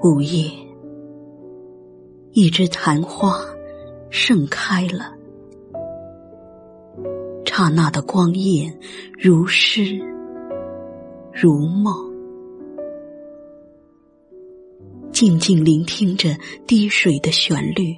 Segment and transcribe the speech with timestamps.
[0.00, 0.50] 午夜，
[2.32, 3.40] 一枝昙花
[4.10, 5.12] 盛开了，
[7.44, 8.72] 刹那的光艳
[9.18, 10.00] 如诗
[11.32, 12.07] 如梦，
[15.18, 17.92] 静静聆听着滴水的旋律，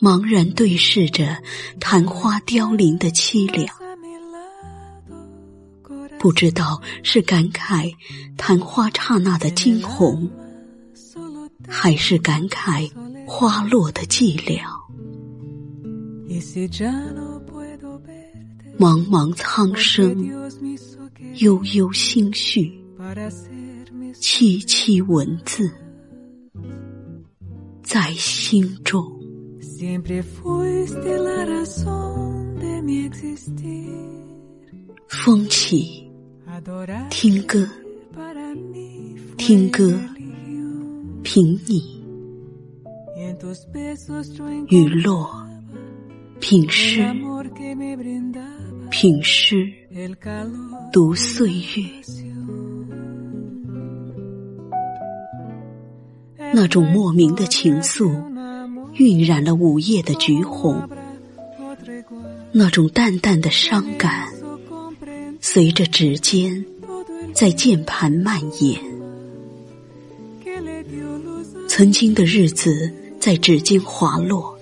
[0.00, 1.36] 茫然对视着
[1.80, 3.66] 昙花凋零的凄凉，
[6.16, 7.92] 不知道是感慨
[8.36, 10.30] 昙花刹那的惊鸿。
[11.66, 12.88] 还是感慨
[13.26, 14.60] 花落的寂寥。
[18.78, 20.24] 茫茫苍生，
[21.38, 22.80] 悠悠心绪，
[24.14, 25.70] 凄凄文字
[27.82, 29.04] 在心中。
[35.08, 36.10] 风起，
[37.10, 37.68] 听歌，
[39.36, 39.98] 听歌。
[41.22, 42.02] 品你，
[44.68, 45.46] 雨落，
[46.40, 47.02] 品诗，
[48.90, 49.70] 品诗，
[50.90, 51.84] 读岁月。
[56.52, 58.10] 那种莫名的情愫，
[58.94, 60.88] 晕染了午夜的橘红。
[62.50, 64.28] 那种淡淡的伤感，
[65.40, 66.64] 随着指尖
[67.34, 68.80] 在键盘蔓延。
[71.68, 74.58] 曾经的日子在指尖滑落，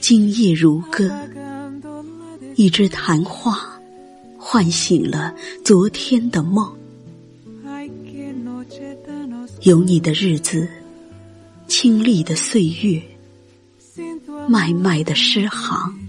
[0.00, 1.10] 今夜如歌，
[2.54, 3.58] 一支昙花
[4.38, 6.70] 唤醒了昨天的梦。
[9.64, 10.68] 有你的日子，
[11.68, 13.00] 清丽的岁月，
[14.48, 16.00] 脉脉的诗行。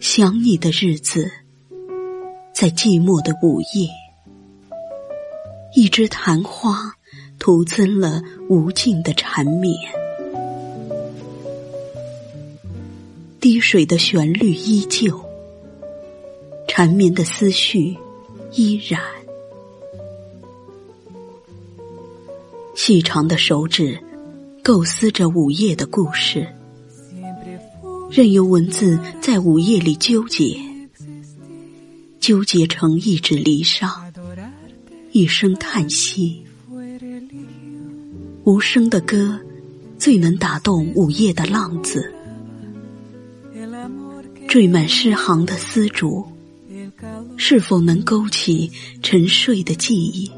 [0.00, 1.30] 想你的日子，
[2.54, 3.90] 在寂寞的午夜，
[5.74, 6.94] 一枝昙花。
[7.38, 9.78] 徒增了无尽的缠绵，
[13.38, 15.20] 滴水的旋律依旧，
[16.66, 17.94] 缠绵的思绪
[18.52, 18.98] 依然，
[22.86, 23.98] 细长的手指
[24.62, 26.46] 构思着午夜的故事，
[28.08, 30.56] 任由文字在午夜里纠结，
[32.20, 33.90] 纠结成一纸离殇，
[35.10, 36.44] 一声叹息。
[38.44, 39.36] 无声的歌，
[39.98, 42.14] 最能打动午夜的浪子。
[44.46, 46.24] 缀满诗行的丝竹，
[47.36, 48.70] 是否能勾起
[49.02, 50.30] 沉睡的记忆？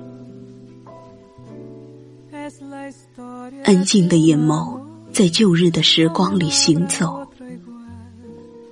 [3.68, 4.80] 安静的眼眸
[5.12, 7.22] 在旧日的时光里行走。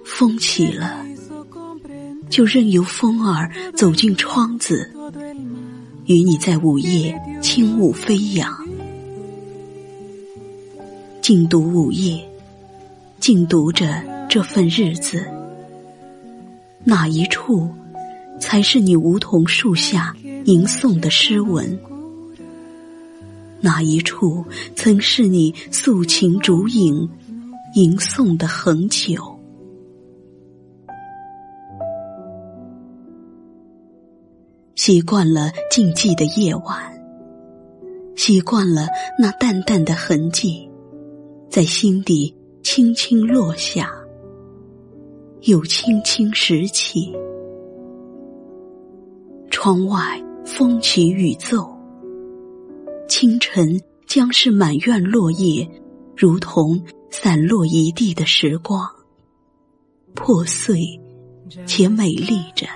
[0.03, 1.05] 风起了，
[2.31, 4.91] 就任由风儿走进窗子，
[6.07, 8.51] 与你在午夜轻舞飞扬。
[11.21, 12.27] 静读午夜，
[13.21, 15.23] 静读着这份日子。
[16.85, 17.69] 哪一处，
[18.41, 21.79] 才是你梧桐树下吟诵的诗文？
[23.61, 24.45] 哪一处，
[24.75, 27.09] 曾是你素琴竹影
[27.75, 29.17] 吟诵的恒久？
[34.75, 37.03] 习惯了静寂的夜晚，
[38.15, 38.87] 习惯了
[39.19, 40.71] 那淡淡的痕迹。
[41.49, 43.91] 在心底轻轻落下，
[45.43, 47.13] 又轻轻拾起。
[49.51, 51.76] 窗外风起雨骤，
[53.19, 55.67] 清晨将是满院落叶，
[56.15, 58.87] 如同散落一地的时光，
[60.13, 61.01] 破碎
[61.65, 62.67] 且美丽着。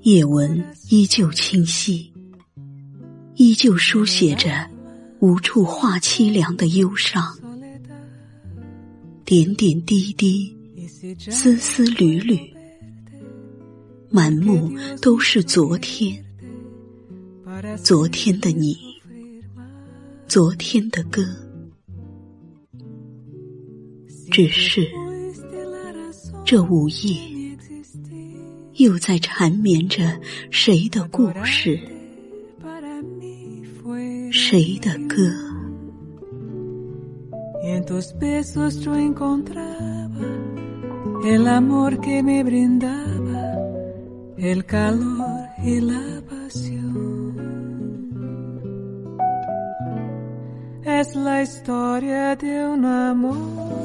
[0.00, 2.12] 夜文依旧清晰，
[3.36, 4.68] 依旧书写着。
[5.20, 7.22] 无处话凄凉的忧伤，
[9.24, 10.52] 点点滴滴，
[11.30, 12.52] 丝丝缕缕，
[14.10, 14.68] 满目
[15.00, 16.23] 都是昨天，
[17.82, 18.76] 昨天的你，
[20.26, 21.22] 昨天的歌，
[24.30, 24.86] 只是
[26.44, 27.16] 这午夜，
[28.74, 30.20] 又在缠绵着
[30.50, 31.80] 谁的故事？
[34.30, 35.32] 谁的歌？
[51.04, 53.84] Es la historia de un amor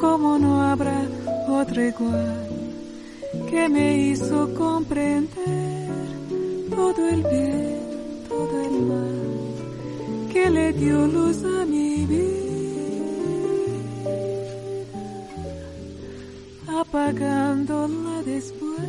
[0.00, 1.00] como no habrá
[1.48, 2.48] otro igual
[3.50, 5.90] que me hizo comprender
[6.70, 7.80] todo el bien,
[8.28, 12.38] todo el mal que le dio luz a mi vida,
[16.80, 18.86] apagándola después.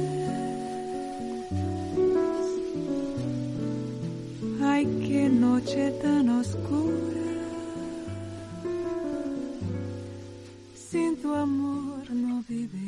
[4.62, 7.17] Ay, qué noche tan oscura
[12.48, 12.87] vive.